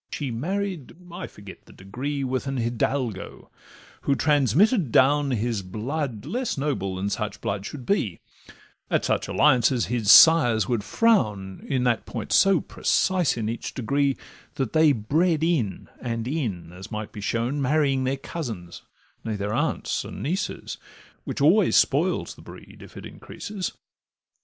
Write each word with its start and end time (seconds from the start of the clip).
She 0.11 0.31
married 0.31 0.95
(I 1.11 1.27
forget 1.27 1.65
the 1.65 1.73
pedigree) 1.73 2.23
With 2.23 2.47
an 2.47 2.57
Hidalgo, 2.57 3.51
who 4.01 4.15
transmitted 4.15 4.91
down 4.91 5.29
His 5.29 5.61
blood 5.61 6.25
less 6.25 6.57
noble 6.57 6.95
than 6.95 7.07
such 7.11 7.39
blood 7.39 7.67
should 7.67 7.85
be; 7.85 8.19
At 8.89 9.05
such 9.05 9.27
alliances 9.27 9.85
his 9.93 10.09
sires 10.09 10.67
would 10.67 10.83
frown, 10.83 11.63
In 11.69 11.83
that 11.83 12.07
point 12.07 12.33
so 12.33 12.61
precise 12.61 13.37
in 13.37 13.47
each 13.47 13.75
degree 13.75 14.17
That 14.55 14.73
they 14.73 14.91
bred 14.91 15.43
in 15.43 15.87
and 16.01 16.27
in, 16.27 16.71
as 16.73 16.91
might 16.91 17.11
be 17.11 17.21
shown, 17.21 17.61
Marrying 17.61 18.03
their 18.03 18.17
cousins—nay, 18.17 19.35
their 19.35 19.53
aunts, 19.53 20.03
and 20.03 20.23
nieces, 20.23 20.79
Which 21.25 21.41
always 21.41 21.75
spoils 21.75 22.33
the 22.33 22.41
breed, 22.41 22.81
if 22.81 22.97
it 22.97 23.05
increases. 23.05 23.71